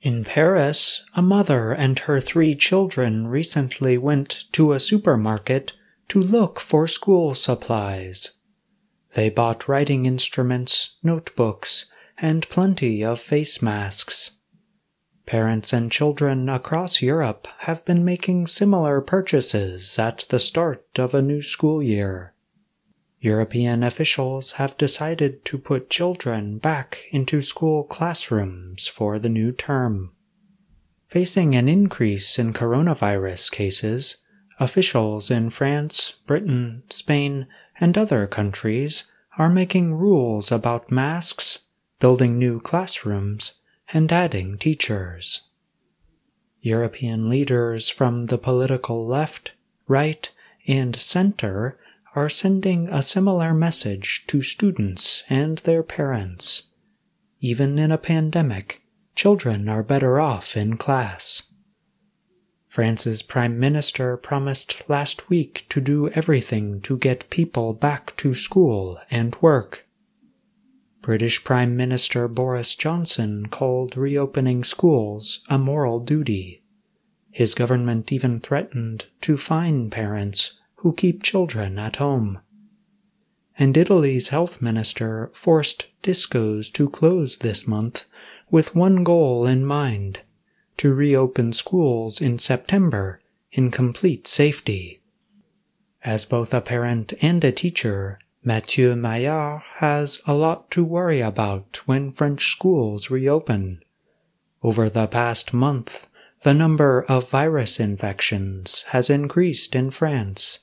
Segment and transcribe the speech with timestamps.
[0.00, 5.72] In Paris, a mother and her three children recently went to a supermarket
[6.08, 8.36] to look for school supplies.
[9.14, 14.38] They bought writing instruments, notebooks, and plenty of face masks.
[15.26, 21.20] Parents and children across Europe have been making similar purchases at the start of a
[21.20, 22.34] new school year.
[23.20, 30.12] European officials have decided to put children back into school classrooms for the new term.
[31.08, 34.24] Facing an increase in coronavirus cases,
[34.60, 37.46] officials in France, Britain, Spain,
[37.80, 41.60] and other countries are making rules about masks,
[41.98, 43.60] building new classrooms,
[43.92, 45.50] and adding teachers.
[46.60, 49.52] European leaders from the political left,
[49.86, 50.30] right,
[50.66, 51.78] and center
[52.18, 56.72] are sending a similar message to students and their parents.
[57.38, 58.82] Even in a pandemic,
[59.14, 61.52] children are better off in class.
[62.66, 68.98] France's Prime Minister promised last week to do everything to get people back to school
[69.12, 69.86] and work.
[71.00, 76.64] British Prime Minister Boris Johnson called reopening schools a moral duty.
[77.30, 82.38] His government even threatened to fine parents who keep children at home.
[83.58, 88.04] And Italy's health minister forced discos to close this month
[88.50, 90.20] with one goal in mind
[90.76, 93.20] to reopen schools in September
[93.50, 95.00] in complete safety.
[96.04, 101.80] As both a parent and a teacher, Mathieu Maillard has a lot to worry about
[101.86, 103.82] when French schools reopen.
[104.62, 106.08] Over the past month,
[106.42, 110.60] the number of virus infections has increased in France.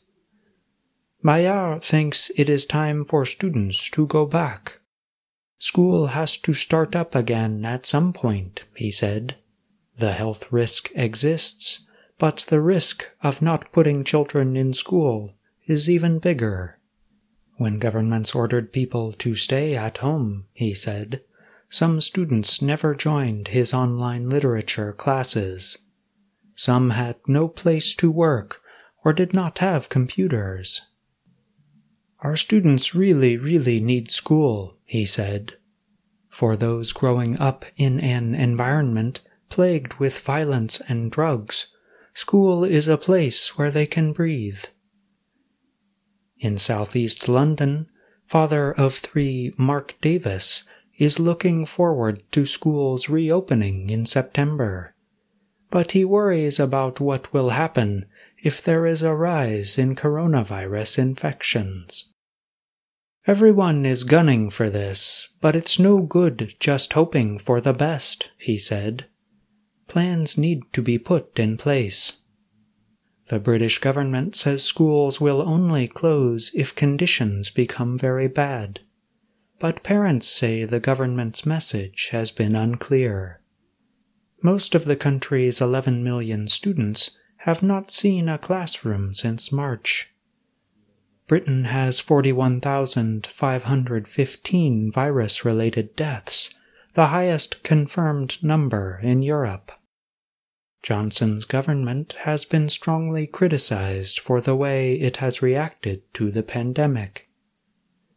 [1.26, 4.78] Maillard thinks it is time for students to go back.
[5.58, 9.36] School has to start up again at some point, he said.
[9.98, 11.88] The health risk exists,
[12.20, 15.34] but the risk of not putting children in school
[15.66, 16.78] is even bigger.
[17.58, 21.22] When governments ordered people to stay at home, he said,
[21.70, 25.80] some students never joined his online literature classes.
[26.54, 28.62] Some had no place to work
[29.04, 30.86] or did not have computers.
[32.22, 35.54] Our students really, really need school, he said.
[36.30, 41.68] For those growing up in an environment plagued with violence and drugs,
[42.14, 44.64] school is a place where they can breathe.
[46.40, 47.88] In southeast London,
[48.28, 54.96] father of three Mark Davis is looking forward to schools reopening in September.
[55.70, 58.06] But he worries about what will happen
[58.46, 62.14] if there is a rise in coronavirus infections.
[63.26, 68.60] Everyone is gunning for this, but it's no good just hoping for the best, he
[68.60, 69.08] said.
[69.88, 72.22] Plans need to be put in place.
[73.30, 78.82] The British government says schools will only close if conditions become very bad.
[79.60, 83.42] But parents say the government's message has been unclear.
[84.44, 87.10] Most of the country's 11 million students
[87.46, 90.12] have not seen a classroom since March.
[91.28, 96.56] Britain has 41,515 virus related deaths,
[96.96, 99.72] the highest confirmed number in Europe.
[100.82, 107.30] Johnson's government has been strongly criticized for the way it has reacted to the pandemic.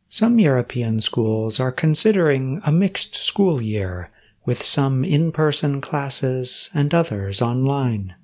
[0.09, 4.11] Some European schools are considering a mixed school year
[4.47, 8.15] with some in person classes and others online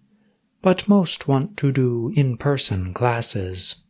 [0.64, 3.84] but most want to do in person classes.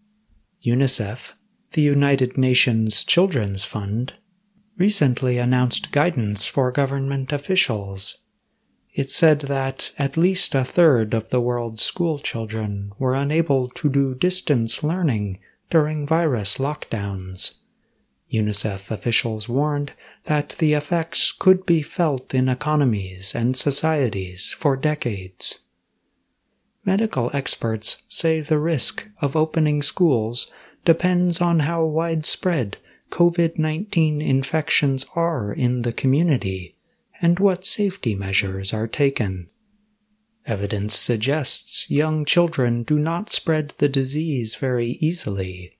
[0.66, 1.34] UNICEF,
[1.70, 4.14] the United Nations Children's Fund,
[4.76, 8.24] recently announced guidance for government officials.
[8.92, 13.88] It said that at least a third of the world's school children were unable to
[13.88, 15.38] do distance learning
[15.70, 17.60] during virus lockdowns.
[18.32, 19.92] UNICEF officials warned
[20.24, 25.63] that the effects could be felt in economies and societies for decades.
[26.84, 30.52] Medical experts say the risk of opening schools
[30.84, 32.76] depends on how widespread
[33.10, 36.76] COVID 19 infections are in the community
[37.22, 39.48] and what safety measures are taken.
[40.46, 45.72] Evidence suggests young children do not spread the disease very easily,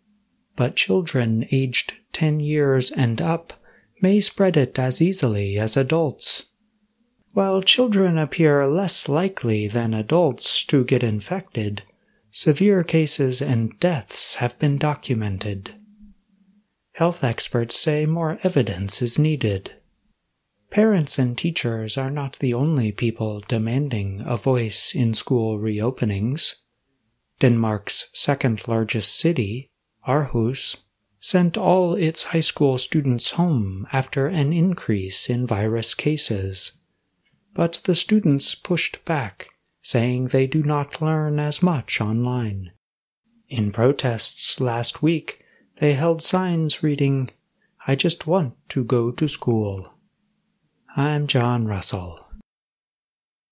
[0.57, 3.53] but children aged 10 years and up
[4.01, 6.45] may spread it as easily as adults.
[7.35, 11.83] While children appear less likely than adults to get infected,
[12.31, 15.73] severe cases and deaths have been documented.
[16.93, 19.73] Health experts say more evidence is needed.
[20.71, 26.63] Parents and teachers are not the only people demanding a voice in school reopenings.
[27.41, 29.67] Denmark's second largest city,
[30.07, 30.77] Aarhus,
[31.19, 36.79] sent all its high school students home after an increase in virus cases.
[37.55, 39.49] But the students pushed back,
[39.81, 42.73] saying they do not learn as much online.
[43.49, 45.45] In protests last week,
[45.79, 47.31] they held signs reading,
[47.87, 49.93] I just want to go to school.
[50.97, 52.24] I'm John Russell.